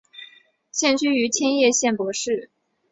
[0.71, 2.49] 现居住于千叶县柏市。